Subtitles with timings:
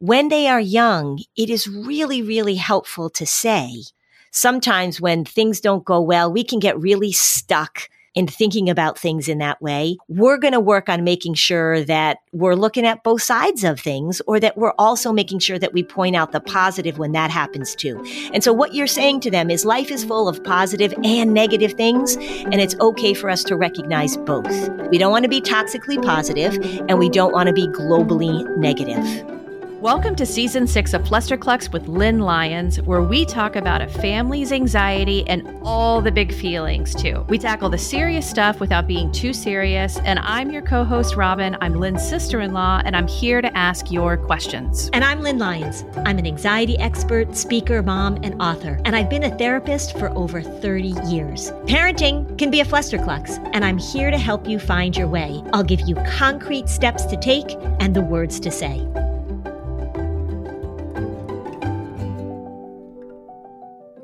[0.00, 3.82] When they are young, it is really, really helpful to say.
[4.30, 9.28] Sometimes when things don't go well, we can get really stuck in thinking about things
[9.28, 9.96] in that way.
[10.06, 14.22] We're going to work on making sure that we're looking at both sides of things
[14.28, 17.74] or that we're also making sure that we point out the positive when that happens
[17.74, 18.00] too.
[18.32, 21.72] And so what you're saying to them is life is full of positive and negative
[21.72, 24.68] things, and it's okay for us to recognize both.
[24.90, 26.56] We don't want to be toxically positive
[26.88, 29.37] and we don't want to be globally negative.
[29.80, 34.50] Welcome to season six of Flusterclux with Lynn Lyons, where we talk about a family's
[34.50, 37.24] anxiety and all the big feelings, too.
[37.28, 39.98] We tackle the serious stuff without being too serious.
[39.98, 41.56] And I'm your co host, Robin.
[41.60, 44.90] I'm Lynn's sister in law, and I'm here to ask your questions.
[44.92, 45.84] And I'm Lynn Lyons.
[45.98, 48.80] I'm an anxiety expert, speaker, mom, and author.
[48.84, 51.52] And I've been a therapist for over 30 years.
[51.66, 55.40] Parenting can be a Flusterclux, and I'm here to help you find your way.
[55.52, 58.84] I'll give you concrete steps to take and the words to say.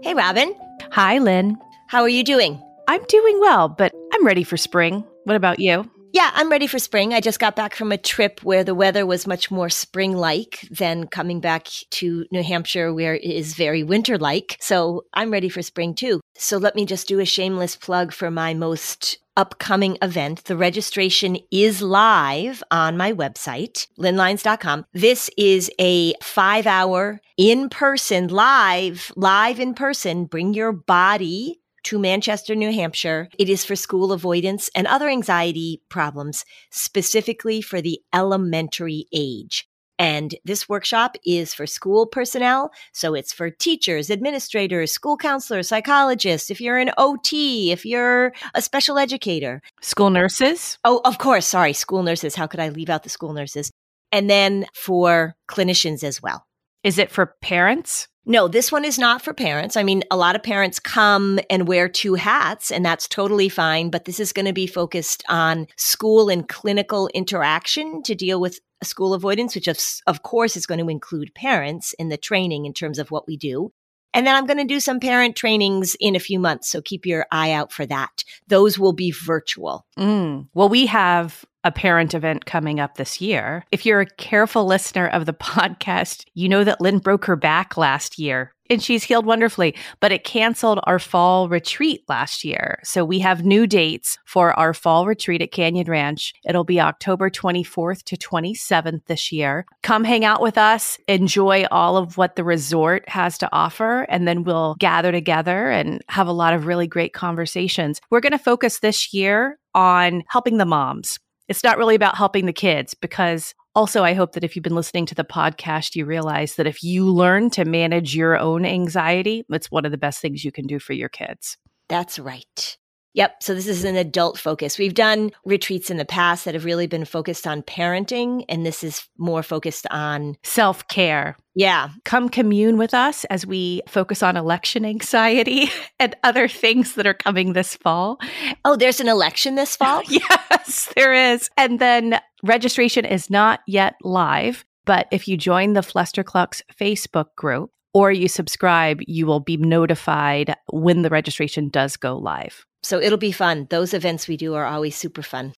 [0.05, 0.55] Hey, Robin.
[0.93, 1.57] Hi, Lynn.
[1.87, 2.63] How are you doing?
[2.87, 5.03] I'm doing well, but I'm ready for spring.
[5.25, 5.91] What about you?
[6.15, 7.13] Yeah, I'm ready for spring.
[7.13, 10.61] I just got back from a trip where the weather was much more spring like
[10.71, 14.57] than coming back to New Hampshire, where it is very winter like.
[14.61, 16.21] So I'm ready for spring too.
[16.37, 20.45] So let me just do a shameless plug for my most upcoming event.
[20.45, 24.87] The registration is live on my website, lynnlyons.com.
[24.93, 30.27] This is a five hour in person, live, live in person.
[30.27, 33.29] Bring your body to Manchester, New Hampshire.
[33.39, 39.69] It is for school avoidance and other anxiety problems, specifically for the elementary age.
[39.99, 42.73] And this workshop is for school personnel.
[42.93, 48.63] So it's for teachers, administrators, school counselors, psychologists, if you're an OT, if you're a
[48.63, 50.79] special educator, school nurses.
[50.85, 51.47] Oh, of course.
[51.47, 52.35] Sorry, school nurses.
[52.35, 53.71] How could I leave out the school nurses?
[54.11, 56.45] And then for clinicians as well.
[56.85, 58.07] Is it for parents?
[58.27, 59.77] No, this one is not for parents.
[59.77, 63.91] I mean, a lot of parents come and wear two hats, and that's totally fine.
[63.91, 68.61] But this is going to be focused on school and clinical interaction to deal with
[68.83, 72.73] school avoidance, which of, of course is going to include parents in the training in
[72.73, 73.73] terms of what we do.
[74.15, 76.71] And then I'm going to do some parent trainings in a few months.
[76.71, 78.25] So keep your eye out for that.
[78.47, 79.87] Those will be virtual.
[79.99, 80.49] Mm.
[80.55, 83.65] Well, we have a parent event coming up this year.
[83.73, 87.77] If you're a careful listener of the podcast, you know that Lynn broke her back
[87.77, 92.81] last year and she's healed wonderfully, but it canceled our fall retreat last year.
[92.83, 96.33] So we have new dates for our fall retreat at Canyon Ranch.
[96.45, 99.67] It'll be October 24th to 27th this year.
[99.83, 104.27] Come hang out with us, enjoy all of what the resort has to offer, and
[104.27, 108.01] then we'll gather together and have a lot of really great conversations.
[108.11, 111.19] We're going to focus this year on helping the moms.
[111.49, 114.77] It's not really about helping the kids because also, I hope that if you've been
[114.77, 119.45] listening to the podcast, you realize that if you learn to manage your own anxiety,
[119.51, 121.59] it's one of the best things you can do for your kids.
[121.89, 122.79] That's right.
[123.15, 123.43] Yep.
[123.43, 124.77] So this is an adult focus.
[124.77, 128.83] We've done retreats in the past that have really been focused on parenting, and this
[128.83, 131.37] is more focused on self care.
[131.55, 131.91] Yeah.
[132.05, 135.71] Come commune with us as we focus on election anxiety
[136.01, 138.19] and other things that are coming this fall.
[138.65, 140.03] Oh, there's an election this fall?
[140.09, 141.49] yes, there is.
[141.57, 144.65] And then registration is not yet live.
[144.87, 150.55] But if you join the Flusterclux Facebook group or you subscribe, you will be notified
[150.71, 152.67] when the registration does go live.
[152.85, 153.67] So it'll be fun.
[153.71, 155.55] Those events we do are always super fun.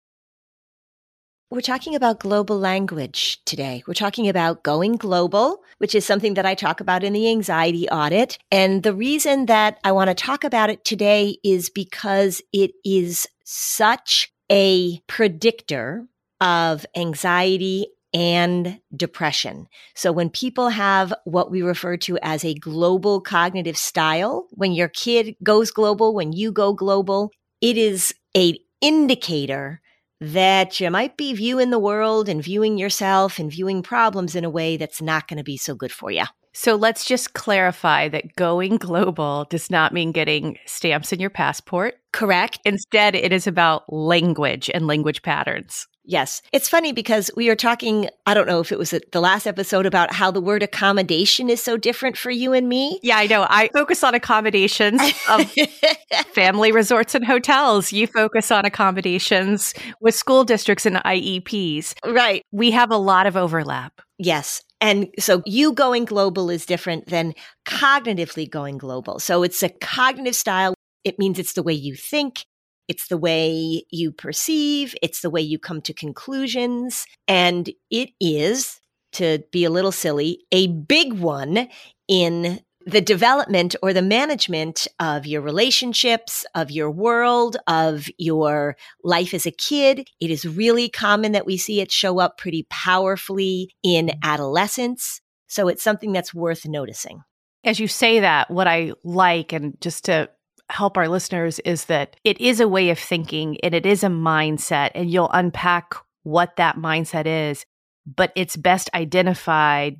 [1.48, 3.84] We're talking about global language today.
[3.86, 7.88] We're talking about going global, which is something that I talk about in the anxiety
[7.88, 8.38] audit.
[8.50, 13.28] And the reason that I want to talk about it today is because it is
[13.44, 16.06] such a predictor
[16.40, 19.66] of anxiety and depression.
[19.94, 24.88] So when people have what we refer to as a global cognitive style, when your
[24.88, 27.30] kid goes global, when you go global,
[27.60, 29.80] it is a indicator
[30.20, 34.50] that you might be viewing the world and viewing yourself and viewing problems in a
[34.50, 36.24] way that's not going to be so good for you.
[36.54, 41.96] So let's just clarify that going global does not mean getting stamps in your passport.
[42.14, 42.60] Correct.
[42.64, 45.86] Instead, it is about language and language patterns.
[46.06, 46.40] Yes.
[46.52, 49.86] It's funny because we were talking, I don't know if it was the last episode
[49.86, 53.00] about how the word accommodation is so different for you and me.
[53.02, 53.44] Yeah, I know.
[53.48, 55.52] I focus on accommodations of
[56.32, 57.92] family resorts and hotels.
[57.92, 61.94] You focus on accommodations with school districts and IEPs.
[62.06, 62.42] Right.
[62.52, 64.00] We have a lot of overlap.
[64.18, 64.62] Yes.
[64.80, 67.34] And so you going global is different than
[67.66, 69.18] cognitively going global.
[69.18, 70.74] So it's a cognitive style.
[71.02, 72.44] It means it's the way you think.
[72.88, 74.94] It's the way you perceive.
[75.02, 77.06] It's the way you come to conclusions.
[77.26, 78.80] And it is,
[79.12, 81.68] to be a little silly, a big one
[82.08, 89.34] in the development or the management of your relationships, of your world, of your life
[89.34, 90.08] as a kid.
[90.20, 94.18] It is really common that we see it show up pretty powerfully in mm-hmm.
[94.22, 95.20] adolescence.
[95.48, 97.22] So it's something that's worth noticing.
[97.64, 100.30] As you say that, what I like, and just to
[100.70, 104.08] help our listeners is that it is a way of thinking and it is a
[104.08, 107.64] mindset, and you'll unpack what that mindset is,
[108.06, 109.96] but it's best identified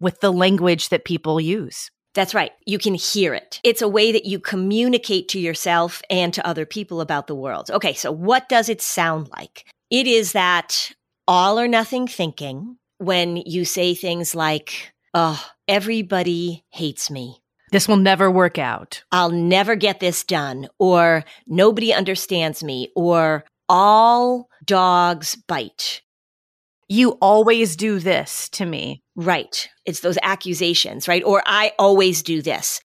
[0.00, 1.90] with the language that people use.
[2.14, 2.52] That's right.
[2.66, 3.58] You can hear it.
[3.64, 7.70] It's a way that you communicate to yourself and to other people about the world.
[7.70, 9.64] Okay, so what does it sound like?
[9.90, 10.92] It is that
[11.26, 17.41] all or nothing thinking when you say things like, oh, everybody hates me.
[17.72, 19.02] This will never work out.
[19.10, 20.68] I'll never get this done.
[20.78, 22.92] Or nobody understands me.
[22.94, 26.02] Or all dogs bite.
[26.88, 29.02] You always do this to me.
[29.16, 29.68] Right.
[29.86, 31.24] It's those accusations, right?
[31.24, 32.82] Or I always do this.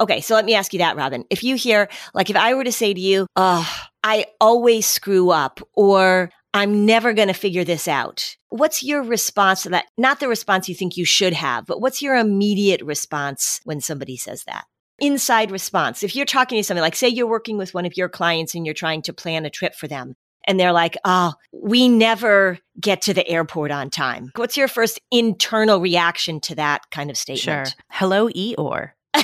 [0.00, 1.24] Okay, so let me ask you that, Robin.
[1.30, 3.70] If you hear, like, if I were to say to you, oh,
[4.02, 8.36] I always screw up, or I'm never going to figure this out.
[8.48, 9.86] What's your response to that?
[9.96, 14.16] Not the response you think you should have, but what's your immediate response when somebody
[14.16, 14.64] says that?
[14.98, 16.02] Inside response.
[16.02, 18.66] If you're talking to somebody, like say you're working with one of your clients and
[18.66, 20.14] you're trying to plan a trip for them
[20.46, 24.32] and they're like, oh, we never get to the airport on time.
[24.34, 27.68] What's your first internal reaction to that kind of statement?
[27.68, 27.76] Sure.
[27.90, 28.90] Hello, Eeyore.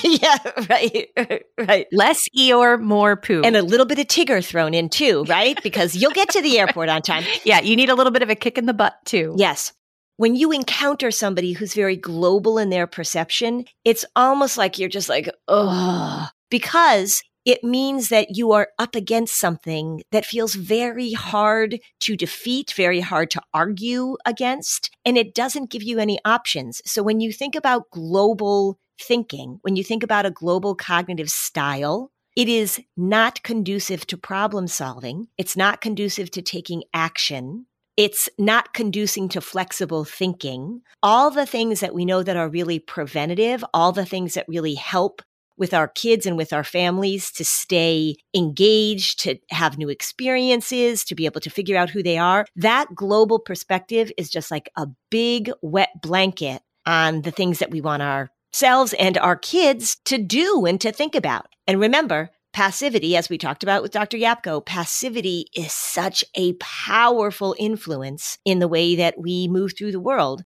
[0.04, 0.38] yeah,
[0.68, 1.08] right,
[1.58, 1.86] right.
[1.92, 3.42] Less Eeyore, more Pooh.
[3.42, 5.60] And a little bit of Tigger thrown in too, right?
[5.62, 7.24] Because you'll get to the airport on time.
[7.44, 9.34] yeah, you need a little bit of a kick in the butt too.
[9.36, 9.72] Yes.
[10.16, 15.08] When you encounter somebody who's very global in their perception, it's almost like you're just
[15.08, 21.80] like, oh, because it means that you are up against something that feels very hard
[22.00, 26.82] to defeat, very hard to argue against, and it doesn't give you any options.
[26.84, 32.12] So when you think about global thinking, when you think about a global cognitive style,
[32.36, 35.28] it is not conducive to problem solving.
[35.36, 37.66] It's not conducive to taking action.
[37.96, 40.82] It's not conducing to flexible thinking.
[41.02, 44.74] All the things that we know that are really preventative, all the things that really
[44.74, 45.22] help
[45.58, 51.14] with our kids and with our families to stay engaged, to have new experiences, to
[51.14, 52.46] be able to figure out who they are.
[52.56, 57.82] That global perspective is just like a big wet blanket on the things that we
[57.82, 61.46] want our ourselves and our kids to do and to think about.
[61.66, 64.18] And remember, passivity, as we talked about with Dr.
[64.18, 70.00] Yapko, passivity is such a powerful influence in the way that we move through the
[70.00, 70.42] world.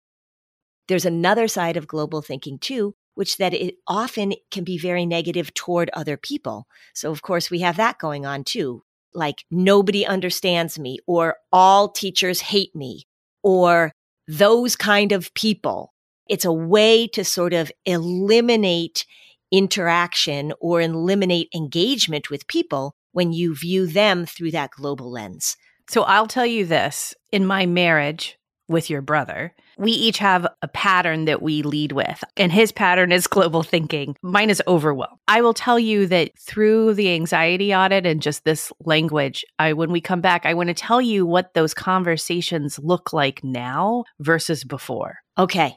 [0.89, 5.55] There's another side of global thinking too, which that it often can be very negative
[5.55, 6.67] toward other people.
[6.95, 8.83] So of course we have that going on too.
[9.15, 13.05] Like nobody understands me or all teachers hate me
[13.43, 13.93] or
[14.27, 15.92] those kind of people
[16.29, 19.05] it's a way to sort of eliminate
[19.51, 25.57] interaction or eliminate engagement with people when you view them through that global lens.
[25.89, 28.39] So I'll tell you this in my marriage
[28.69, 33.13] with your brother, we each have a pattern that we lead with, and his pattern
[33.13, 34.17] is global thinking.
[34.23, 35.19] Mine is overwhelm.
[35.29, 39.91] I will tell you that through the anxiety audit and just this language, I when
[39.91, 44.65] we come back, I want to tell you what those conversations look like now versus
[44.65, 45.19] before.
[45.39, 45.77] Okay.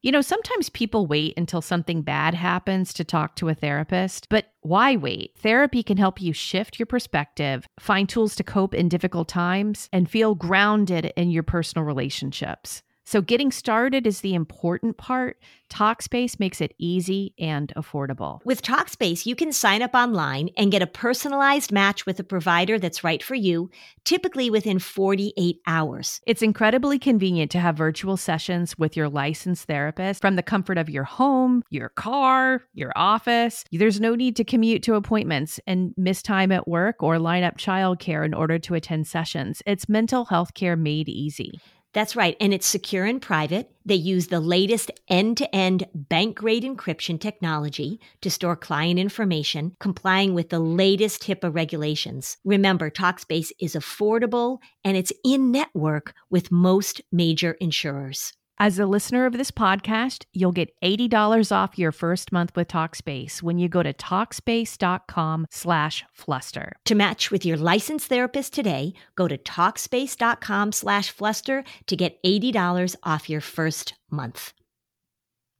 [0.00, 4.52] You know, sometimes people wait until something bad happens to talk to a therapist, but
[4.60, 5.32] why wait?
[5.38, 10.08] Therapy can help you shift your perspective, find tools to cope in difficult times, and
[10.08, 12.82] feel grounded in your personal relationships.
[13.08, 15.38] So, getting started is the important part.
[15.70, 18.44] Talkspace makes it easy and affordable.
[18.44, 22.78] With Talkspace, you can sign up online and get a personalized match with a provider
[22.78, 23.70] that's right for you,
[24.04, 26.20] typically within 48 hours.
[26.26, 30.90] It's incredibly convenient to have virtual sessions with your licensed therapist from the comfort of
[30.90, 33.64] your home, your car, your office.
[33.72, 37.56] There's no need to commute to appointments and miss time at work or line up
[37.56, 39.62] childcare in order to attend sessions.
[39.64, 41.58] It's mental health care made easy.
[41.94, 42.36] That's right.
[42.40, 43.70] And it's secure and private.
[43.84, 49.74] They use the latest end to end bank grade encryption technology to store client information,
[49.80, 52.36] complying with the latest HIPAA regulations.
[52.44, 58.34] Remember, Talkspace is affordable and it's in network with most major insurers.
[58.60, 63.40] As a listener of this podcast, you'll get $80 off your first month with Talkspace
[63.40, 66.74] when you go to Talkspace.com slash fluster.
[66.86, 72.96] To match with your licensed therapist today, go to Talkspace.com slash fluster to get $80
[73.04, 74.52] off your first month.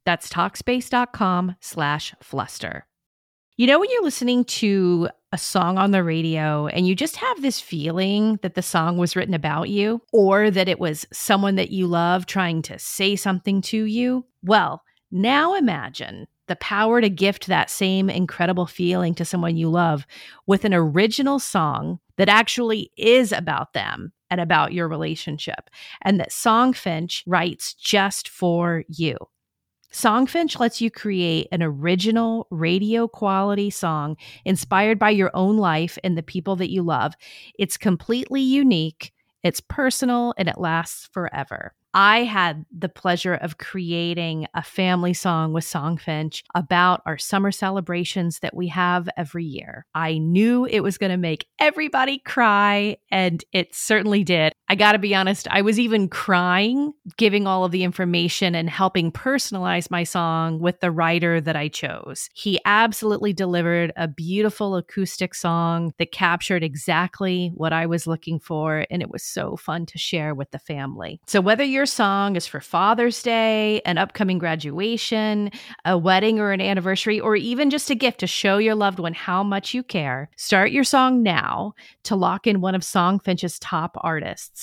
[0.05, 2.85] That's Talkspace.com slash fluster.
[3.57, 7.42] You know, when you're listening to a song on the radio and you just have
[7.42, 11.70] this feeling that the song was written about you or that it was someone that
[11.70, 14.25] you love trying to say something to you?
[14.42, 20.06] Well, now imagine the power to gift that same incredible feeling to someone you love
[20.47, 25.70] with an original song that actually is about them and about your relationship,
[26.02, 29.16] and that Songfinch writes just for you.
[29.92, 36.16] Songfinch lets you create an original radio quality song inspired by your own life and
[36.16, 37.14] the people that you love.
[37.59, 41.73] It's completely unique, it's personal, and it lasts forever.
[41.95, 48.40] I had the pleasure of creating a family song with Songfinch about our summer celebrations
[48.40, 49.87] that we have every year.
[49.95, 54.52] I knew it was going to make everybody cry, and it certainly did.
[54.70, 58.68] I got to be honest, I was even crying giving all of the information and
[58.68, 62.28] helping personalize my song with the writer that I chose.
[62.34, 68.84] He absolutely delivered a beautiful acoustic song that captured exactly what I was looking for,
[68.90, 71.18] and it was so fun to share with the family.
[71.26, 75.50] So, whether your song is for Father's Day, an upcoming graduation,
[75.87, 79.14] a wedding or an anniversary, or even just a gift to show your loved one
[79.14, 81.72] how much you care, start your song now
[82.04, 84.58] to lock in one of Songfinch's top artists.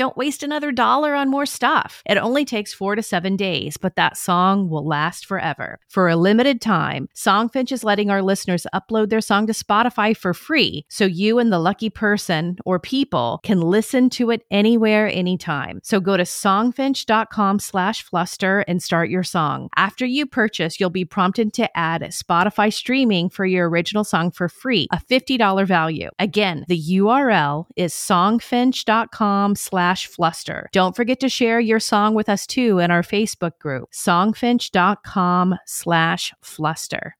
[0.00, 2.02] Don't waste another dollar on more stuff.
[2.06, 5.78] It only takes four to seven days, but that song will last forever.
[5.88, 10.32] For a limited time, Songfinch is letting our listeners upload their song to Spotify for
[10.32, 15.80] free, so you and the lucky person or people can listen to it anywhere, anytime.
[15.82, 19.68] So go to songfinch.com slash fluster and start your song.
[19.76, 24.48] After you purchase, you'll be prompted to add Spotify streaming for your original song for
[24.48, 26.08] free, a $50 value.
[26.18, 30.68] Again, the URL is songfinch.com slash slash fluster.
[30.72, 36.32] Don't forget to share your song with us too in our Facebook group, songfinch.com slash
[36.42, 37.16] fluster.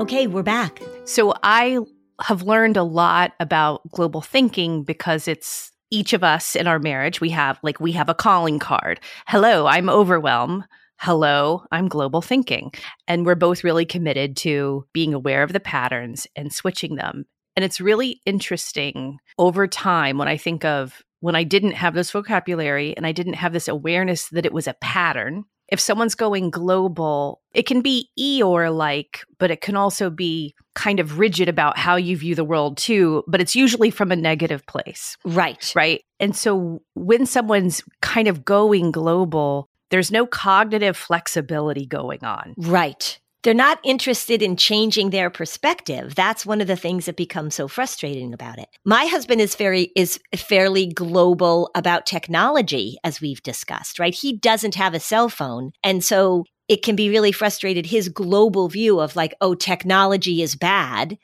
[0.00, 0.80] Okay, we're back.
[1.06, 1.78] So I
[2.20, 7.20] have learned a lot about global thinking because it's each of us in our marriage,
[7.20, 9.00] we have like, we have a calling card.
[9.26, 10.64] Hello, I'm overwhelm.
[11.04, 12.72] Hello, I'm global thinking.
[13.06, 17.26] And we're both really committed to being aware of the patterns and switching them.
[17.56, 22.10] And it's really interesting over time when I think of when I didn't have this
[22.10, 25.44] vocabulary and I didn't have this awareness that it was a pattern.
[25.68, 31.00] If someone's going global, it can be Eeyore like, but it can also be kind
[31.00, 34.64] of rigid about how you view the world too, but it's usually from a negative
[34.64, 35.18] place.
[35.22, 35.70] Right.
[35.76, 36.02] Right.
[36.18, 42.52] And so when someone's kind of going global, there's no cognitive flexibility going on.
[42.56, 43.20] Right.
[43.44, 46.16] They're not interested in changing their perspective.
[46.16, 48.66] That's one of the things that becomes so frustrating about it.
[48.84, 54.12] My husband is very is fairly global about technology as we've discussed, right?
[54.12, 55.70] He doesn't have a cell phone.
[55.84, 60.56] And so it can be really frustrated his global view of like, oh, technology is
[60.56, 61.18] bad.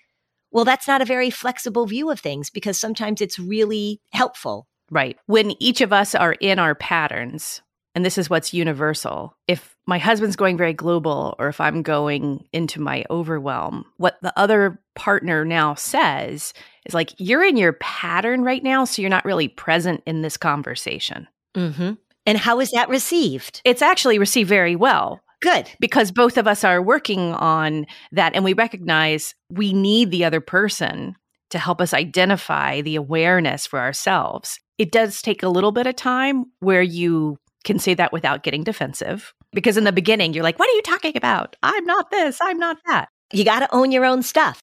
[0.53, 4.69] Well, that's not a very flexible view of things because sometimes it's really helpful.
[4.93, 5.17] Right.
[5.27, 7.63] When each of us are in our patterns,
[7.95, 9.37] and this is what's universal.
[9.49, 14.33] If my husband's going very global, or if I'm going into my overwhelm, what the
[14.39, 16.53] other partner now says
[16.87, 20.37] is like, you're in your pattern right now, so you're not really present in this
[20.37, 21.27] conversation.
[21.55, 21.95] Mm-hmm.
[22.27, 23.61] And how is that received?
[23.65, 25.21] It's actually received very well.
[25.43, 25.71] Good.
[25.81, 30.41] Because both of us are working on that and we recognize we need the other
[30.41, 31.17] person
[31.49, 34.61] to help us identify the awareness for ourselves.
[34.79, 38.65] It does take a little bit of time where you can say that without getting
[38.65, 39.33] defensive.
[39.53, 41.57] Because in the beginning, you're like, what are you talking about?
[41.63, 43.09] I'm not this, I'm not that.
[43.33, 44.61] You got to own your own stuff.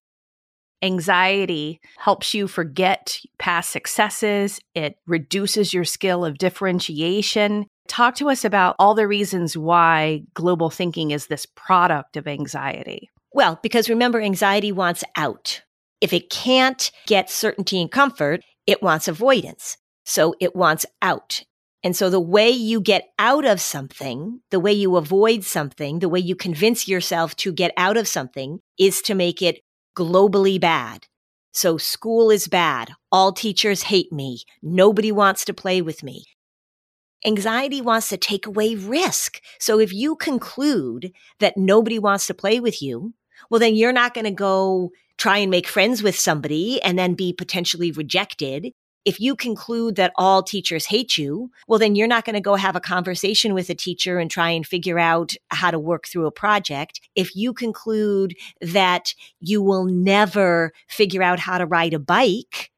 [0.84, 4.60] Anxiety helps you forget past successes.
[4.75, 7.66] It reduces your skill of differentiation.
[7.88, 13.10] Talk to us about all the reasons why global thinking is this product of anxiety.
[13.34, 15.62] Well, because remember, anxiety wants out.
[16.00, 19.77] If it can't get certainty and comfort, it wants avoidance.
[20.06, 21.44] So it wants out.
[21.88, 26.10] And so the way you get out of something, the way you avoid something, the
[26.10, 29.62] way you convince yourself to get out of something is to make it
[29.98, 31.06] globally bad.
[31.53, 32.91] So school is bad.
[33.10, 34.41] All teachers hate me.
[34.62, 36.25] Nobody wants to play with me.
[37.25, 39.39] Anxiety wants to take away risk.
[39.58, 43.13] So if you conclude that nobody wants to play with you,
[43.50, 47.13] well, then you're not going to go try and make friends with somebody and then
[47.13, 48.74] be potentially rejected.
[49.08, 52.56] If you conclude that all teachers hate you, well, then you're not going to go
[52.56, 56.26] have a conversation with a teacher and try and figure out how to work through
[56.26, 57.00] a project.
[57.15, 62.70] If you conclude that you will never figure out how to ride a bike,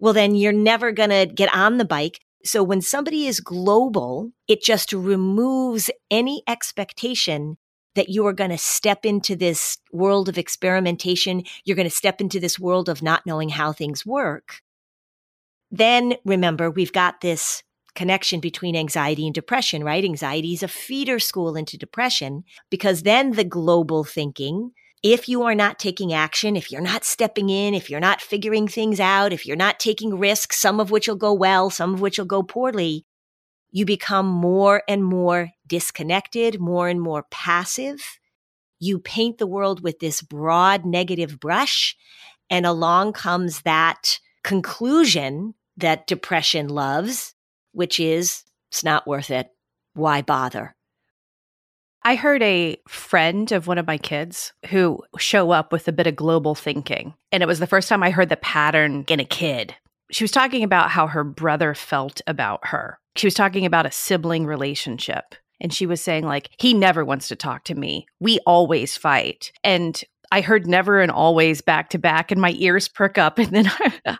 [0.00, 2.18] well, then you're never going to get on the bike.
[2.46, 7.58] So when somebody is global, it just removes any expectation
[7.94, 11.42] that you are going to step into this world of experimentation.
[11.66, 14.62] You're going to step into this world of not knowing how things work.
[15.70, 17.62] Then remember, we've got this
[17.94, 20.04] connection between anxiety and depression, right?
[20.04, 24.72] Anxiety is a feeder school into depression because then the global thinking,
[25.02, 28.66] if you are not taking action, if you're not stepping in, if you're not figuring
[28.66, 32.00] things out, if you're not taking risks, some of which will go well, some of
[32.00, 33.04] which will go poorly,
[33.70, 38.00] you become more and more disconnected, more and more passive.
[38.78, 41.96] You paint the world with this broad negative brush,
[42.48, 47.34] and along comes that conclusion that depression loves,
[47.72, 49.50] which is it's not worth it.
[49.94, 50.76] Why bother?
[52.06, 56.06] I heard a friend of one of my kids who show up with a bit
[56.06, 57.14] of global thinking.
[57.32, 59.74] And it was the first time I heard the pattern in a kid.
[60.10, 62.98] She was talking about how her brother felt about her.
[63.16, 65.34] She was talking about a sibling relationship.
[65.60, 68.06] And she was saying, like, he never wants to talk to me.
[68.20, 69.50] We always fight.
[69.62, 69.98] And
[70.32, 73.38] I heard never and always back to back, and my ears perk up.
[73.44, 73.70] And then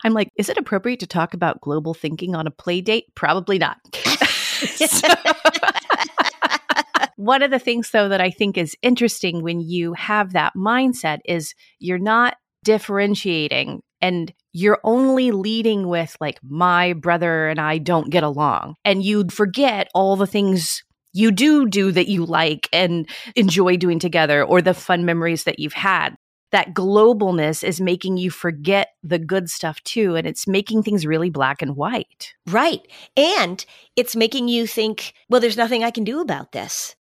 [0.05, 3.07] I'm like, is it appropriate to talk about global thinking on a play date?
[3.15, 3.79] Probably not.
[7.17, 11.19] one of the things, though, that I think is interesting when you have that mindset
[11.25, 18.11] is you're not differentiating and you're only leading with, like, my brother and I don't
[18.11, 18.75] get along.
[18.85, 20.83] And you'd forget all the things
[21.15, 25.59] you do do that you like and enjoy doing together or the fun memories that
[25.59, 26.17] you've had.
[26.53, 30.15] That globalness is making you forget the good stuff too.
[30.15, 32.35] And it's making things really black and white.
[32.47, 32.81] Right.
[33.17, 33.65] And
[33.97, 36.95] it's making you think, well, there's nothing I can do about this.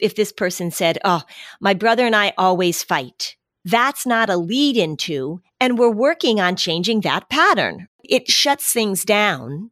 [0.00, 1.22] If this person said, oh,
[1.60, 6.56] my brother and I always fight, that's not a lead into, and we're working on
[6.56, 7.88] changing that pattern.
[8.02, 9.70] It shuts things down.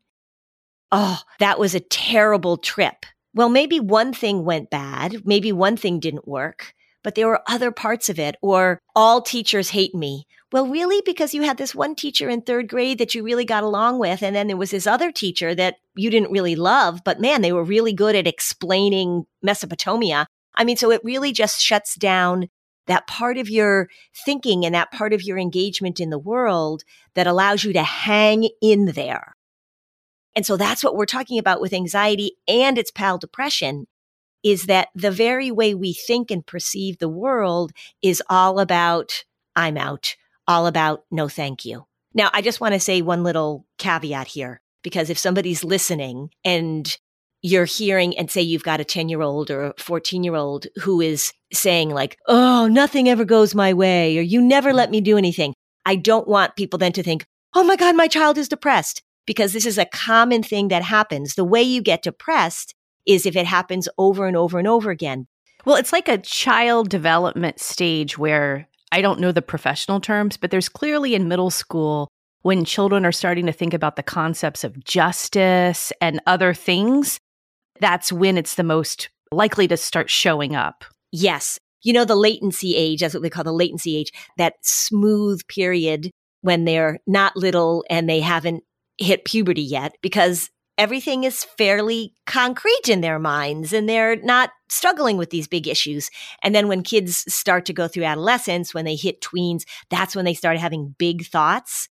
[0.92, 5.26] Oh, that was a terrible trip well, maybe one thing went bad.
[5.26, 6.72] Maybe one thing didn't work,
[7.04, 10.26] but there were other parts of it or all teachers hate me.
[10.52, 11.02] Well, really?
[11.04, 14.22] Because you had this one teacher in third grade that you really got along with.
[14.22, 17.52] And then there was this other teacher that you didn't really love, but man, they
[17.52, 20.26] were really good at explaining Mesopotamia.
[20.54, 22.48] I mean, so it really just shuts down
[22.86, 23.90] that part of your
[24.24, 28.48] thinking and that part of your engagement in the world that allows you to hang
[28.62, 29.35] in there.
[30.36, 33.86] And so that's what we're talking about with anxiety and its pal depression
[34.44, 37.72] is that the very way we think and perceive the world
[38.02, 39.24] is all about
[39.56, 40.14] I'm out,
[40.46, 41.86] all about no thank you.
[42.14, 46.96] Now, I just want to say one little caveat here because if somebody's listening and
[47.42, 50.66] you're hearing and say you've got a 10 year old or a 14 year old
[50.82, 54.92] who is saying like, Oh, nothing ever goes my way or you never let mm.
[54.92, 55.54] me do anything.
[55.86, 59.52] I don't want people then to think, Oh my God, my child is depressed because
[59.52, 61.34] this is a common thing that happens.
[61.34, 62.74] The way you get depressed
[63.06, 65.26] is if it happens over and over and over again.
[65.64, 70.50] Well, it's like a child development stage where I don't know the professional terms, but
[70.50, 72.08] there's clearly in middle school
[72.42, 77.18] when children are starting to think about the concepts of justice and other things,
[77.80, 80.84] that's when it's the most likely to start showing up.
[81.10, 81.58] Yes.
[81.82, 86.10] You know, the latency age, that's what they call the latency age, that smooth period
[86.42, 88.62] when they're not little and they haven't
[88.98, 95.16] hit puberty yet because everything is fairly concrete in their minds and they're not struggling
[95.16, 96.10] with these big issues.
[96.42, 100.24] And then when kids start to go through adolescence, when they hit tweens, that's when
[100.24, 101.88] they start having big thoughts.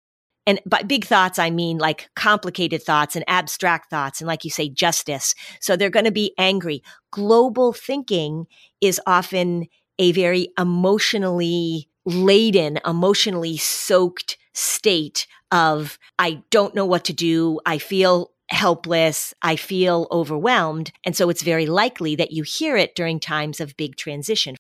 [0.47, 4.21] And by big thoughts, I mean like complicated thoughts and abstract thoughts.
[4.21, 5.35] And like you say, justice.
[5.61, 6.83] So they're going to be angry.
[7.11, 8.47] Global thinking
[8.81, 9.67] is often
[9.99, 17.61] a very emotionally laden, emotionally soaked state of, I don't know what to do.
[17.67, 19.33] I feel helpless.
[19.43, 20.93] I feel overwhelmed.
[21.05, 24.57] And so it's very likely that you hear it during times of big transition.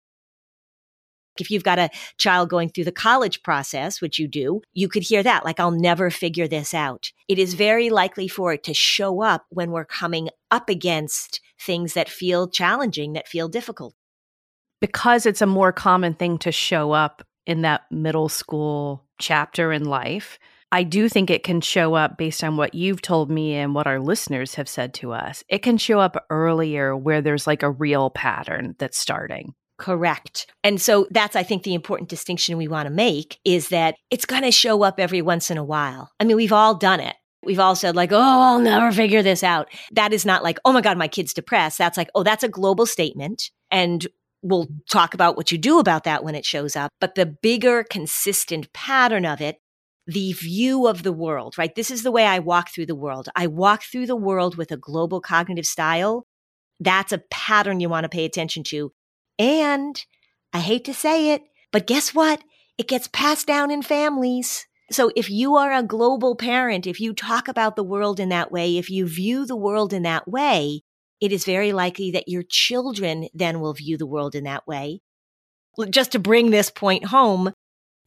[1.38, 5.04] If you've got a child going through the college process, which you do, you could
[5.04, 7.12] hear that, like, I'll never figure this out.
[7.28, 11.94] It is very likely for it to show up when we're coming up against things
[11.94, 13.94] that feel challenging, that feel difficult.
[14.80, 19.84] Because it's a more common thing to show up in that middle school chapter in
[19.84, 20.38] life,
[20.72, 23.86] I do think it can show up based on what you've told me and what
[23.86, 25.42] our listeners have said to us.
[25.48, 29.54] It can show up earlier where there's like a real pattern that's starting.
[29.78, 30.46] Correct.
[30.62, 34.26] And so that's, I think, the important distinction we want to make is that it's
[34.26, 36.10] going to show up every once in a while.
[36.20, 37.16] I mean, we've all done it.
[37.42, 39.68] We've all said, like, oh, I'll never figure this out.
[39.92, 41.78] That is not like, oh my God, my kid's depressed.
[41.78, 43.50] That's like, oh, that's a global statement.
[43.70, 44.06] And
[44.42, 46.90] we'll talk about what you do about that when it shows up.
[47.00, 49.58] But the bigger, consistent pattern of it
[50.06, 51.74] the view of the world, right?
[51.74, 53.28] This is the way I walk through the world.
[53.36, 56.26] I walk through the world with a global cognitive style.
[56.80, 58.92] That's a pattern you want to pay attention to.
[59.38, 60.04] And
[60.52, 62.42] I hate to say it, but guess what?
[62.76, 64.66] It gets passed down in families.
[64.90, 68.50] So if you are a global parent, if you talk about the world in that
[68.50, 70.82] way, if you view the world in that way,
[71.20, 75.00] it is very likely that your children then will view the world in that way.
[75.90, 77.52] Just to bring this point home,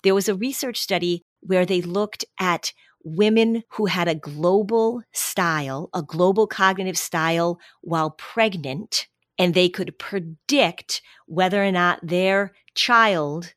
[0.04, 2.74] there was a research study where they looked at
[3.04, 9.98] women who had a global style, a global cognitive style while pregnant, and they could
[10.00, 13.54] predict whether or not their child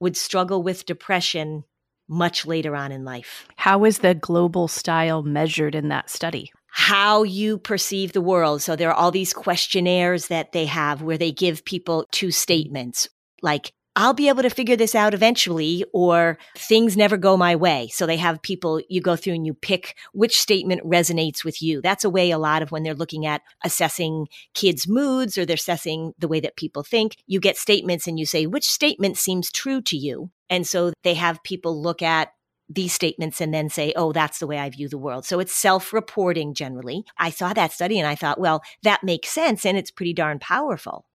[0.00, 1.64] would struggle with depression
[2.08, 3.46] much later on in life.
[3.56, 6.52] How is the global style measured in that study?
[6.76, 8.60] How you perceive the world.
[8.60, 13.08] So there are all these questionnaires that they have where they give people two statements
[13.42, 17.90] like, I'll be able to figure this out eventually, or things never go my way.
[17.92, 21.80] So they have people you go through and you pick which statement resonates with you.
[21.80, 25.54] That's a way a lot of when they're looking at assessing kids' moods or they're
[25.54, 27.14] assessing the way that people think.
[27.28, 30.30] You get statements and you say, which statement seems true to you?
[30.50, 32.30] And so they have people look at
[32.68, 35.24] these statements and then say, oh, that's the way I view the world.
[35.24, 37.04] So it's self reporting generally.
[37.18, 40.38] I saw that study and I thought, well, that makes sense and it's pretty darn
[40.38, 41.06] powerful.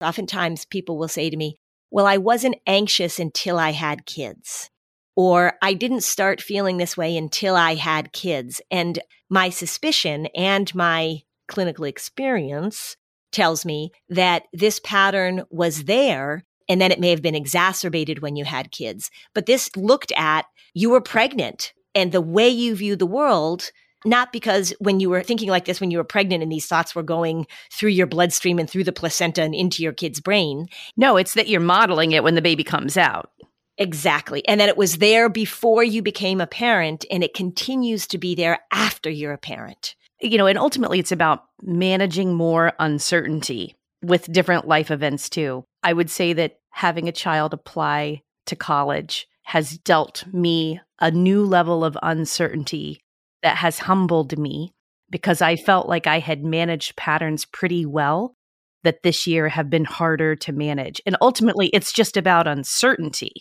[0.00, 1.58] Oftentimes people will say to me,
[1.90, 4.70] well, I wasn't anxious until I had kids.
[5.14, 8.60] Or I didn't start feeling this way until I had kids.
[8.70, 8.98] And
[9.30, 12.96] my suspicion and my clinical experience
[13.32, 18.36] tells me that this pattern was there and then it may have been exacerbated when
[18.36, 19.10] you had kids.
[19.34, 23.70] But this looked at you were pregnant and the way you view the world
[24.04, 26.94] not because when you were thinking like this when you were pregnant and these thoughts
[26.94, 30.68] were going through your bloodstream and through the placenta and into your kid's brain.
[30.96, 33.30] No, it's that you're modeling it when the baby comes out.
[33.78, 34.46] Exactly.
[34.46, 38.34] And that it was there before you became a parent and it continues to be
[38.34, 39.96] there after you're a parent.
[40.20, 43.74] You know, and ultimately it's about managing more uncertainty
[44.06, 45.64] with different life events too.
[45.82, 51.44] I would say that having a child apply to college has dealt me a new
[51.44, 53.00] level of uncertainty
[53.42, 54.72] that has humbled me
[55.10, 58.34] because I felt like I had managed patterns pretty well
[58.82, 61.00] that this year have been harder to manage.
[61.06, 63.32] And ultimately, it's just about uncertainty.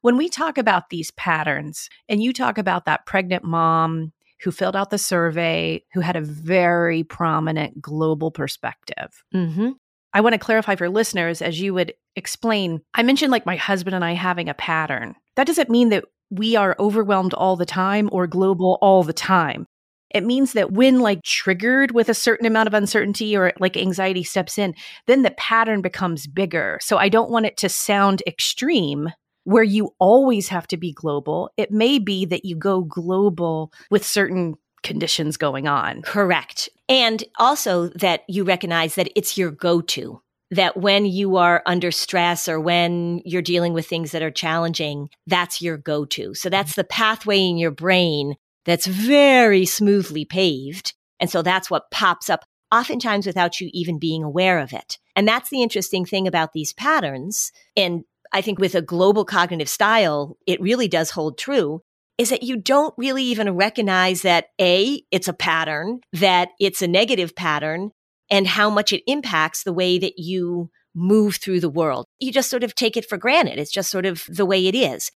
[0.00, 4.12] When we talk about these patterns, and you talk about that pregnant mom
[4.44, 9.24] who filled out the survey, who had a very prominent global perspective.
[9.34, 9.70] Mm-hmm.
[10.12, 12.80] I want to clarify for listeners as you would explain.
[12.94, 15.16] I mentioned like my husband and I having a pattern.
[15.36, 19.66] That doesn't mean that we are overwhelmed all the time or global all the time.
[20.10, 24.22] It means that when like triggered with a certain amount of uncertainty or like anxiety
[24.22, 24.74] steps in,
[25.08, 26.78] then the pattern becomes bigger.
[26.80, 29.10] So I don't want it to sound extreme
[29.44, 31.50] where you always have to be global.
[31.56, 36.02] It may be that you go global with certain conditions going on.
[36.02, 36.68] Correct.
[36.88, 40.20] And also that you recognize that it's your go to.
[40.50, 45.08] That when you are under stress or when you're dealing with things that are challenging,
[45.26, 46.34] that's your go to.
[46.34, 50.94] So that's the pathway in your brain that's very smoothly paved.
[51.18, 54.98] And so that's what pops up oftentimes without you even being aware of it.
[55.16, 57.52] And that's the interesting thing about these patterns.
[57.76, 58.04] And
[58.34, 61.80] I think with a global cognitive style, it really does hold true
[62.18, 66.86] is that you don't really even recognize that A, it's a pattern, that it's a
[66.86, 67.90] negative pattern,
[68.30, 72.06] and how much it impacts the way that you move through the world.
[72.20, 73.58] You just sort of take it for granted.
[73.58, 75.10] It's just sort of the way it is.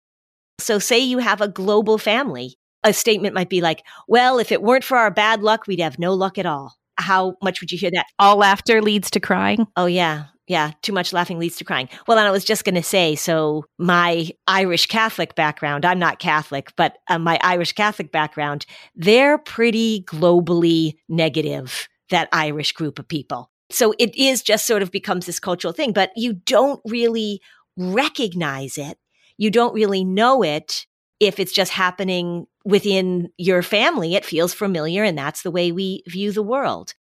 [0.60, 4.64] So, say you have a global family, a statement might be like, well, if it
[4.64, 6.76] weren't for our bad luck, we'd have no luck at all.
[6.98, 8.08] How much would you hear that?
[8.18, 9.68] All laughter leads to crying.
[9.76, 10.26] Oh, yeah.
[10.48, 11.90] Yeah, too much laughing leads to crying.
[12.08, 16.20] Well, and I was just going to say, so my Irish Catholic background, I'm not
[16.20, 23.08] Catholic, but uh, my Irish Catholic background, they're pretty globally negative, that Irish group of
[23.08, 23.52] people.
[23.70, 27.42] So it is just sort of becomes this cultural thing, but you don't really
[27.76, 28.98] recognize it.
[29.38, 30.86] You don't really know it
[31.20, 34.16] if it's just happening within your family.
[34.16, 36.94] It feels familiar, and that's the way we view the world.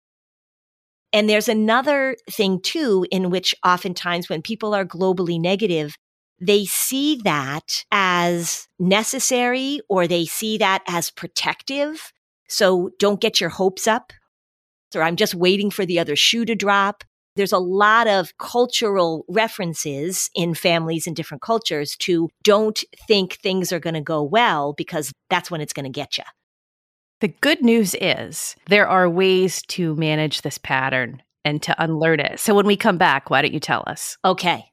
[1.17, 5.97] And there's another thing too, in which oftentimes when people are globally negative,
[6.39, 12.13] they see that as necessary or they see that as protective.
[12.51, 14.13] So don't get your hopes up.
[14.95, 17.03] Or I'm just waiting for the other shoe to drop.
[17.35, 23.73] There's a lot of cultural references in families in different cultures to don't think things
[23.73, 26.25] are going to go well because that's when it's going to get you.
[27.21, 32.39] The good news is there are ways to manage this pattern and to unlearn it.
[32.41, 34.19] So when we come back, why don't you tell us?
[34.23, 34.71] Okay.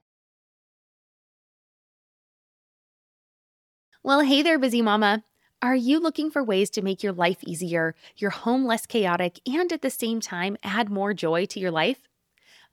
[4.03, 5.23] Well, hey there, busy mama.
[5.62, 9.71] Are you looking for ways to make your life easier, your home less chaotic, and
[9.71, 12.10] at the same time add more joy to your life?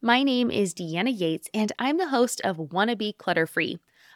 [0.02, 3.78] My name is Deanna Yates, and I'm the host of Wannabe Clutter Free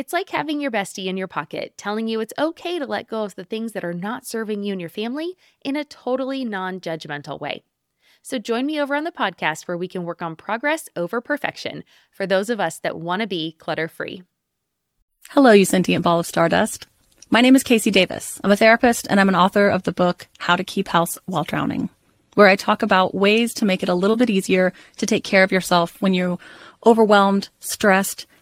[0.00, 3.22] It's like having your bestie in your pocket telling you it's okay to let go
[3.22, 6.80] of the things that are not serving you and your family in a totally non
[6.80, 7.64] judgmental way.
[8.22, 11.84] So join me over on the podcast where we can work on progress over perfection
[12.10, 14.22] for those of us that want to be clutter free.
[15.28, 16.86] Hello, you sentient ball of stardust.
[17.28, 18.40] My name is KC Davis.
[18.42, 21.44] I'm a therapist and I'm an author of the book How to Keep House While
[21.44, 21.90] Drowning,
[22.36, 25.42] where I talk about ways to make it a little bit easier to take care
[25.42, 26.38] of yourself when you're
[26.86, 28.24] overwhelmed, stressed,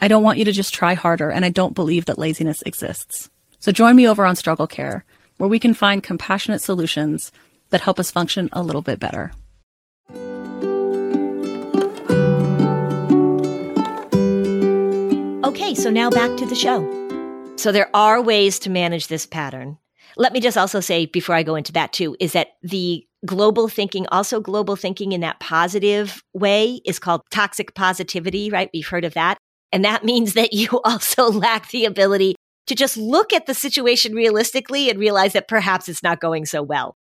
[0.00, 3.30] I don't want you to just try harder, and I don't believe that laziness exists.
[3.58, 5.04] So join me over on Struggle Care,
[5.36, 7.30] where we can find compassionate solutions
[7.70, 9.32] that help us function a little bit better.
[15.44, 16.80] Okay, so now back to the show.
[17.56, 19.78] So there are ways to manage this pattern.
[20.16, 23.68] Let me just also say before I go into that too, is that the global
[23.68, 28.68] thinking, also global thinking in that positive way is called toxic positivity, right?
[28.74, 29.38] We've heard of that.
[29.72, 34.14] And that means that you also lack the ability to just look at the situation
[34.14, 36.96] realistically and realize that perhaps it's not going so well.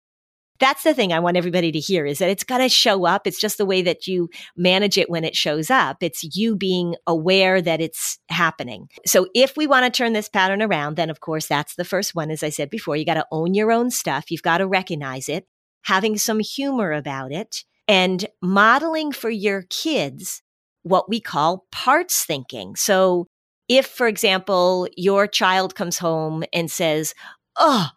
[0.58, 3.26] That's the thing I want everybody to hear is that it's got to show up.
[3.26, 6.02] It's just the way that you manage it when it shows up.
[6.02, 8.88] It's you being aware that it's happening.
[9.06, 12.14] So if we want to turn this pattern around, then of course that's the first
[12.14, 12.30] one.
[12.30, 14.30] As I said before, you got to own your own stuff.
[14.30, 15.46] You've got to recognize it,
[15.84, 20.42] having some humor about it and modeling for your kids
[20.82, 22.76] what we call parts thinking.
[22.76, 23.26] So
[23.68, 27.14] if, for example, your child comes home and says,
[27.56, 27.88] Oh,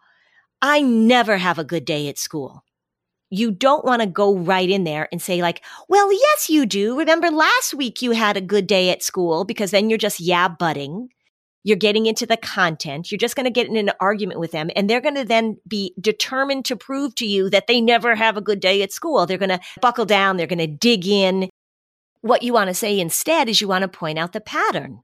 [0.62, 2.64] I never have a good day at school.
[3.28, 6.96] You don't want to go right in there and say, like, well, yes, you do.
[6.98, 10.48] Remember last week you had a good day at school because then you're just yeah
[10.48, 11.08] butting.
[11.64, 13.10] You're getting into the content.
[13.10, 15.58] You're just going to get in an argument with them and they're going to then
[15.66, 19.26] be determined to prove to you that they never have a good day at school.
[19.26, 20.36] They're going to buckle down.
[20.36, 21.48] They're going to dig in.
[22.24, 25.02] What you want to say instead is you want to point out the pattern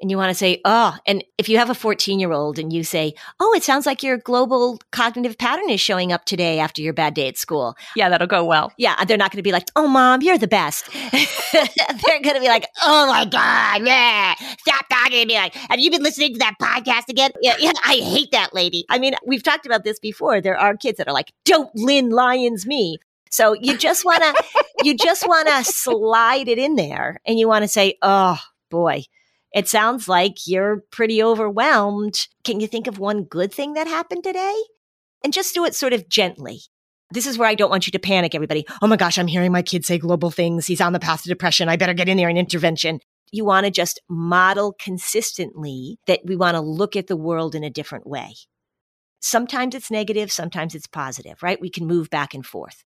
[0.00, 2.72] and you want to say, oh, and if you have a 14 year old and
[2.72, 6.82] you say, oh, it sounds like your global cognitive pattern is showing up today after
[6.82, 7.76] your bad day at school.
[7.94, 8.72] Yeah, that'll go well.
[8.78, 10.90] Yeah, uh, they're not going to be like, oh, mom, you're the best.
[11.12, 15.34] they're going to be like, oh my God, yeah, stop talking to me.
[15.34, 17.30] Like, have you been listening to that podcast again?
[17.42, 18.86] Yeah, yeah, I hate that lady.
[18.90, 20.40] I mean, we've talked about this before.
[20.40, 22.98] There are kids that are like, don't Lynn Lyons me.
[23.30, 24.44] So you just want to,
[24.82, 28.38] you just want to slide it in there and you want to say, oh
[28.70, 29.02] boy,
[29.52, 32.28] it sounds like you're pretty overwhelmed.
[32.44, 34.54] Can you think of one good thing that happened today?
[35.24, 36.60] And just do it sort of gently.
[37.10, 38.66] This is where I don't want you to panic, everybody.
[38.82, 40.66] Oh my gosh, I'm hearing my kid say global things.
[40.66, 41.68] He's on the path to depression.
[41.68, 43.00] I better get in there and intervention.
[43.32, 47.64] You want to just model consistently that we want to look at the world in
[47.64, 48.34] a different way.
[49.20, 51.60] Sometimes it's negative, sometimes it's positive, right?
[51.60, 52.84] We can move back and forth.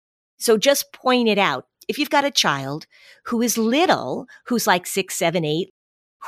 [0.44, 1.64] So just point it out.
[1.88, 2.84] If you've got a child
[3.24, 5.72] who is little, who's like six, seven, eight,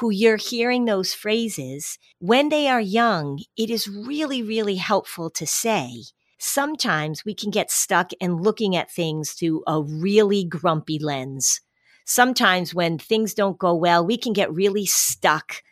[0.01, 5.47] who you're hearing those phrases, when they are young, it is really, really helpful to
[5.47, 6.05] say,
[6.39, 11.61] sometimes we can get stuck in looking at things through a really grumpy lens.
[12.07, 15.63] Sometimes when things don't go well, we can get really stuck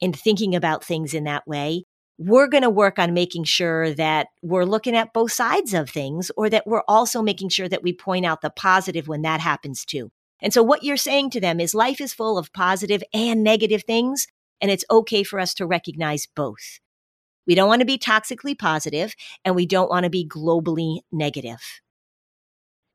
[0.00, 1.84] in thinking about things in that way.
[2.16, 6.30] We're going to work on making sure that we're looking at both sides of things
[6.36, 9.84] or that we're also making sure that we point out the positive when that happens
[9.84, 10.10] too.
[10.40, 13.82] And so what you're saying to them is life is full of positive and negative
[13.84, 14.26] things,
[14.60, 16.80] and it's okay for us to recognize both.
[17.46, 21.60] We don't want to be toxically positive and we don't want to be globally negative.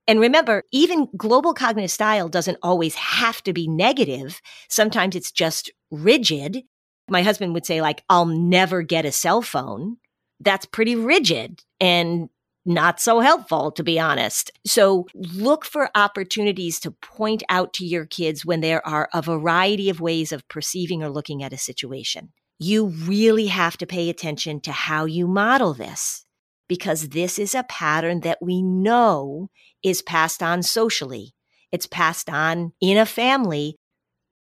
[0.07, 4.41] And remember, even global cognitive style doesn't always have to be negative.
[4.67, 6.63] Sometimes it's just rigid.
[7.09, 9.97] My husband would say like, I'll never get a cell phone.
[10.39, 12.29] That's pretty rigid and
[12.65, 14.51] not so helpful, to be honest.
[14.65, 19.89] So look for opportunities to point out to your kids when there are a variety
[19.89, 22.31] of ways of perceiving or looking at a situation.
[22.59, 26.25] You really have to pay attention to how you model this
[26.67, 29.49] because this is a pattern that we know
[29.81, 31.33] is passed on socially.
[31.71, 33.77] It's passed on in a family.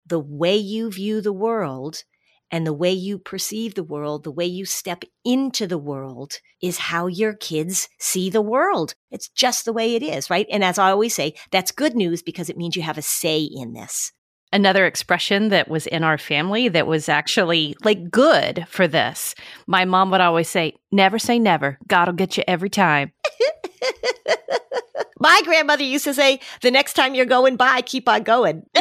[0.05, 2.03] The way you view the world
[2.51, 6.77] and the way you perceive the world, the way you step into the world is
[6.77, 8.95] how your kids see the world.
[9.11, 10.47] It's just the way it is, right?
[10.51, 13.41] And as I always say, that's good news because it means you have a say
[13.41, 14.11] in this.
[14.51, 19.35] Another expression that was in our family that was actually like good for this.
[19.67, 21.77] My mom would always say, Never say never.
[21.87, 23.11] God'll get you every time.
[25.19, 28.63] My grandmother used to say, The next time you're going by, keep on going.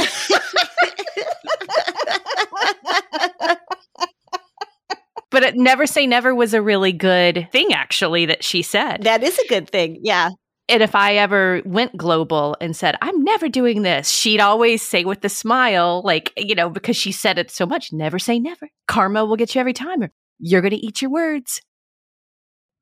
[5.31, 9.03] but it, never say never was a really good thing, actually, that she said.
[9.03, 9.99] That is a good thing.
[10.03, 10.31] Yeah.
[10.71, 15.05] And if I ever went global and said, I'm never doing this, she'd always say
[15.05, 18.69] with a smile, like, you know, because she said it so much, never say never.
[18.87, 21.63] Karma will get you every time, or you're going to eat your words.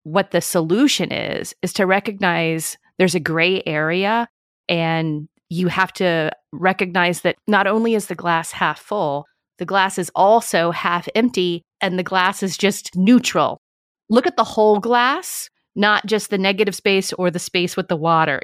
[0.03, 4.29] What the solution is, is to recognize there's a gray area
[4.69, 9.27] and you have to recognize that not only is the glass half full,
[9.59, 13.61] the glass is also half empty and the glass is just neutral.
[14.09, 17.97] Look at the whole glass, not just the negative space or the space with the
[17.97, 18.43] water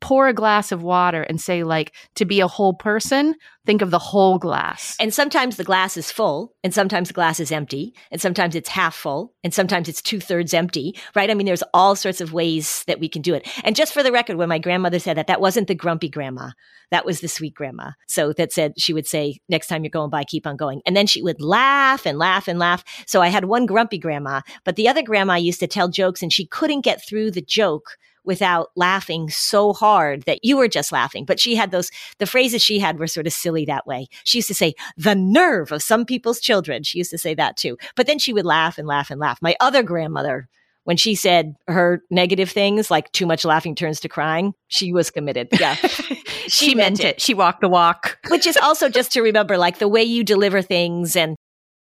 [0.00, 3.34] pour a glass of water and say like to be a whole person
[3.68, 4.96] think of the whole glass.
[4.98, 8.70] And sometimes the glass is full and sometimes the glass is empty and sometimes it's
[8.70, 11.30] half full and sometimes it's two-thirds empty right?
[11.30, 13.46] I mean there's all sorts of ways that we can do it.
[13.64, 16.52] And just for the record when my grandmother said that that wasn't the grumpy grandma.
[16.90, 17.90] That was the sweet grandma.
[18.06, 20.80] So that said she would say next time you're going by keep on going.
[20.86, 22.82] And then she would laugh and laugh and laugh.
[23.06, 26.32] So i had one grumpy grandma but the other grandma used to tell jokes and
[26.32, 27.98] she couldn't get through the joke
[28.28, 31.24] without laughing so hard that you were just laughing.
[31.24, 34.06] But she had those, the phrases she had were sort of silly that way.
[34.22, 36.82] She used to say, the nerve of some people's children.
[36.82, 37.78] She used to say that too.
[37.96, 39.38] But then she would laugh and laugh and laugh.
[39.40, 40.46] My other grandmother,
[40.84, 45.10] when she said her negative things like too much laughing turns to crying, she was
[45.10, 45.48] committed.
[45.58, 45.74] Yeah.
[45.74, 47.06] she, she meant it.
[47.06, 47.20] it.
[47.22, 48.18] She walked the walk.
[48.28, 51.34] Which is also just to remember like the way you deliver things and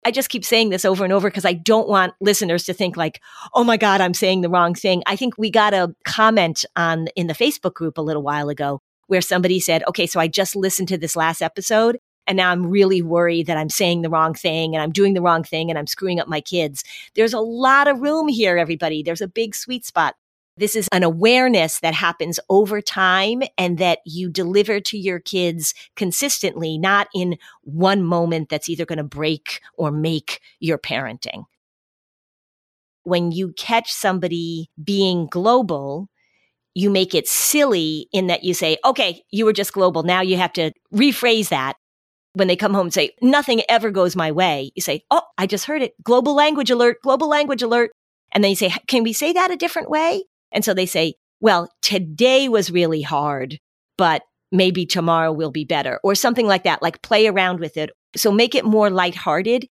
[0.04, 2.96] I just keep saying this over and over because I don't want listeners to think
[2.96, 3.20] like,
[3.54, 5.02] oh my God, I'm saying the wrong thing.
[5.06, 8.80] I think we got a comment on in the Facebook group a little while ago
[9.06, 12.66] where somebody said, okay, so I just listened to this last episode and now I'm
[12.66, 15.78] really worried that I'm saying the wrong thing and I'm doing the wrong thing and
[15.78, 16.84] I'm screwing up my kids.
[17.14, 19.02] There's a lot of room here, everybody.
[19.02, 20.14] There's a big sweet spot.
[20.56, 25.74] This is an awareness that happens over time and that you deliver to your kids
[25.96, 31.44] consistently, not in one moment that's either going to break or make your parenting.
[33.02, 36.08] When you catch somebody being global,
[36.74, 40.04] you make it silly in that you say, okay, you were just global.
[40.04, 41.74] Now you have to rephrase that.
[42.34, 45.46] When they come home and say, nothing ever goes my way, you say, oh, I
[45.46, 45.94] just heard it.
[46.02, 47.92] Global language alert, global language alert.
[48.32, 50.24] And then you say, can we say that a different way?
[50.54, 53.58] And so they say, well, today was really hard,
[53.98, 56.80] but maybe tomorrow will be better or something like that.
[56.80, 57.90] Like play around with it.
[58.16, 59.66] So make it more lighthearted.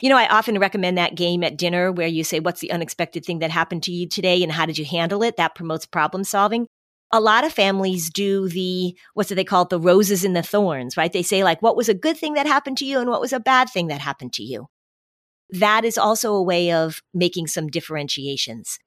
[0.00, 3.24] You know, I often recommend that game at dinner where you say, what's the unexpected
[3.24, 5.36] thing that happened to you today and how did you handle it?
[5.36, 6.66] That promotes problem solving.
[7.12, 9.68] A lot of families do the, what's it they call it?
[9.68, 11.12] The roses and the thorns, right?
[11.12, 13.32] They say like, what was a good thing that happened to you and what was
[13.32, 14.68] a bad thing that happened to you?
[15.50, 18.78] That is also a way of making some differentiations.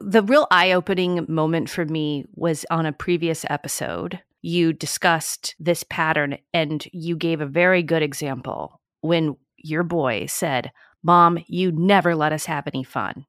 [0.00, 4.20] The real eye opening moment for me was on a previous episode.
[4.42, 10.70] You discussed this pattern and you gave a very good example when your boy said,
[11.02, 13.26] Mom, you never let us have any fun.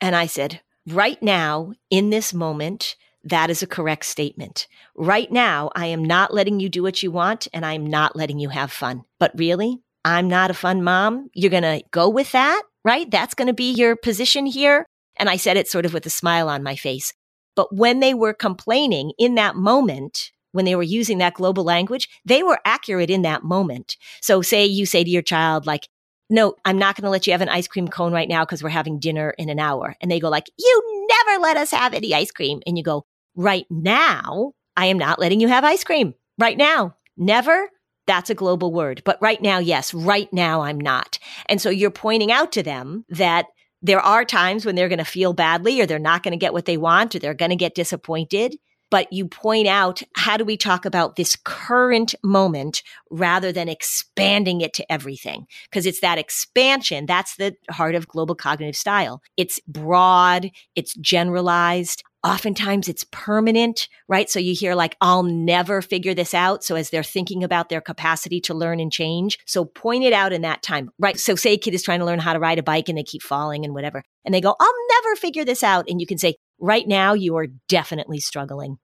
[0.00, 4.66] And I said, Right now, in this moment, that is a correct statement.
[4.96, 8.38] Right now, I am not letting you do what you want and I'm not letting
[8.38, 9.04] you have fun.
[9.20, 11.28] But really, I'm not a fun mom.
[11.34, 13.10] You're going to go with that, right?
[13.10, 14.86] That's going to be your position here.
[15.18, 17.12] And I said it sort of with a smile on my face.
[17.56, 22.08] But when they were complaining in that moment, when they were using that global language,
[22.24, 23.96] they were accurate in that moment.
[24.20, 25.88] So say you say to your child, like,
[26.30, 28.62] no, I'm not going to let you have an ice cream cone right now because
[28.62, 29.96] we're having dinner in an hour.
[30.00, 32.60] And they go like, you never let us have any ice cream.
[32.66, 36.94] And you go, right now, I am not letting you have ice cream right now.
[37.16, 37.70] Never.
[38.06, 39.02] That's a global word.
[39.04, 41.18] But right now, yes, right now I'm not.
[41.46, 43.46] And so you're pointing out to them that
[43.82, 46.52] there are times when they're going to feel badly or they're not going to get
[46.52, 48.56] what they want or they're going to get disappointed.
[48.90, 54.62] But you point out, how do we talk about this current moment rather than expanding
[54.62, 55.46] it to everything?
[55.64, 57.04] Because it's that expansion.
[57.04, 59.20] That's the heart of global cognitive style.
[59.36, 60.50] It's broad.
[60.74, 62.02] It's generalized.
[62.24, 64.28] Oftentimes it's permanent, right?
[64.28, 66.64] So you hear like, I'll never figure this out.
[66.64, 69.38] So as they're thinking about their capacity to learn and change.
[69.46, 71.16] So point it out in that time, right?
[71.18, 73.04] So say a kid is trying to learn how to ride a bike and they
[73.04, 74.02] keep falling and whatever.
[74.24, 75.88] And they go, I'll never figure this out.
[75.88, 78.78] And you can say, right now you are definitely struggling.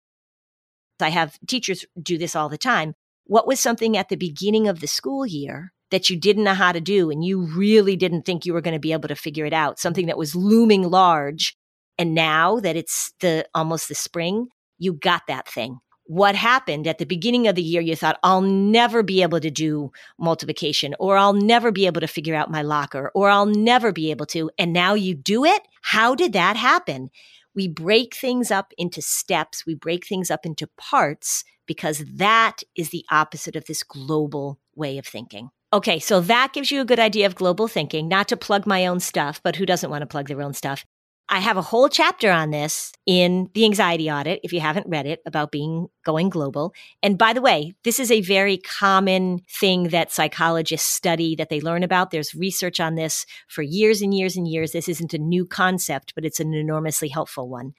[1.00, 2.94] I have teachers do this all the time.
[3.24, 6.72] What was something at the beginning of the school year that you didn't know how
[6.72, 9.46] to do and you really didn't think you were going to be able to figure
[9.46, 9.78] it out?
[9.78, 11.56] Something that was looming large
[11.98, 15.78] and now that it's the almost the spring, you got that thing.
[16.06, 17.80] What happened at the beginning of the year?
[17.80, 22.08] You thought, I'll never be able to do multiplication, or I'll never be able to
[22.08, 24.50] figure out my locker, or I'll never be able to.
[24.58, 25.62] And now you do it.
[25.82, 27.10] How did that happen?
[27.54, 29.64] We break things up into steps.
[29.64, 34.98] We break things up into parts because that is the opposite of this global way
[34.98, 35.50] of thinking.
[35.72, 38.86] Okay, so that gives you a good idea of global thinking, not to plug my
[38.86, 40.84] own stuff, but who doesn't want to plug their own stuff?
[41.32, 45.06] I have a whole chapter on this in the anxiety audit, if you haven't read
[45.06, 46.74] it, about being going global.
[47.02, 51.62] And by the way, this is a very common thing that psychologists study, that they
[51.62, 52.10] learn about.
[52.10, 54.72] There's research on this for years and years and years.
[54.72, 57.72] This isn't a new concept, but it's an enormously helpful one.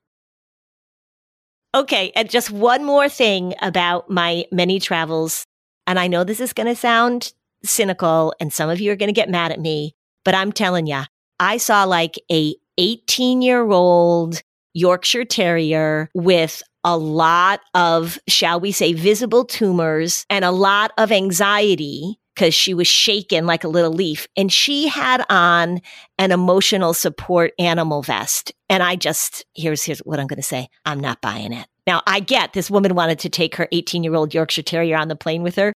[1.75, 5.45] Okay, and just one more thing about my many travels.
[5.85, 7.33] And I know this is going to sound
[7.63, 9.93] cynical, and some of you are going to get mad at me,
[10.25, 11.03] but I'm telling you,
[11.39, 14.41] I saw like a 18 year old
[14.73, 21.11] Yorkshire Terrier with a lot of, shall we say, visible tumors and a lot of
[21.11, 24.27] anxiety because she was shaken like a little leaf.
[24.35, 25.81] And she had on
[26.17, 28.51] an emotional support animal vest.
[28.69, 30.67] And I just, here's, here's what I'm going to say.
[30.85, 31.67] I'm not buying it.
[31.85, 35.09] Now I get this woman wanted to take her 18 year old Yorkshire Terrier on
[35.09, 35.73] the plane with her.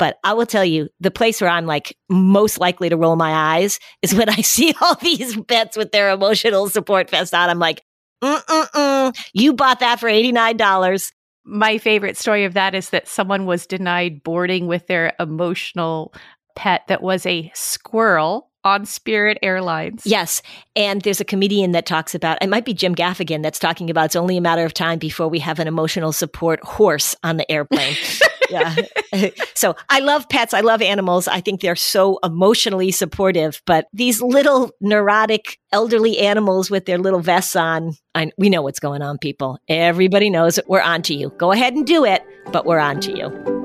[0.00, 3.58] But I will tell you, the place where I'm like most likely to roll my
[3.58, 7.50] eyes is when I see all these vets with their emotional support vest on.
[7.50, 7.82] I'm like,
[8.24, 9.16] Mm-mm-mm.
[9.34, 11.12] You bought that for $89.
[11.44, 16.14] My favorite story of that is that someone was denied boarding with their emotional
[16.56, 20.02] pet that was a squirrel on Spirit Airlines.
[20.04, 20.42] Yes.
[20.76, 24.06] And there's a comedian that talks about, it might be Jim Gaffigan that's talking about
[24.06, 27.50] it's only a matter of time before we have an emotional support horse on the
[27.50, 27.96] airplane.
[28.50, 28.74] yeah.
[29.54, 30.54] so I love pets.
[30.54, 31.28] I love animals.
[31.28, 37.20] I think they're so emotionally supportive, but these little neurotic elderly animals with their little
[37.20, 39.58] vests on, I, we know what's going on, people.
[39.68, 40.68] Everybody knows it.
[40.68, 41.30] We're on to you.
[41.38, 42.22] Go ahead and do it,
[42.52, 43.59] but we're on to you.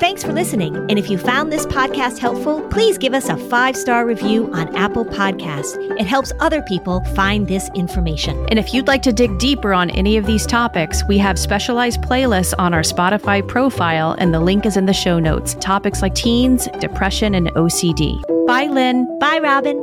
[0.00, 0.76] Thanks for listening.
[0.76, 4.74] And if you found this podcast helpful, please give us a five star review on
[4.76, 5.76] Apple Podcasts.
[5.98, 8.46] It helps other people find this information.
[8.48, 12.00] And if you'd like to dig deeper on any of these topics, we have specialized
[12.02, 15.56] playlists on our Spotify profile, and the link is in the show notes.
[15.60, 18.22] Topics like teens, depression, and OCD.
[18.46, 19.18] Bye, Lynn.
[19.18, 19.76] Bye, Robin.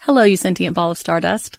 [0.00, 1.58] Hello, you sentient ball of stardust.